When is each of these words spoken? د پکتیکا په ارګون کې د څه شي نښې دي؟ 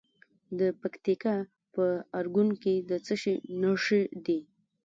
د 0.59 0.61
پکتیکا 0.81 1.35
په 1.73 1.85
ارګون 2.19 2.49
کې 2.61 2.75
د 2.89 2.91
څه 3.05 3.13
شي 3.21 3.35
نښې 3.61 4.01
دي؟ 4.25 4.39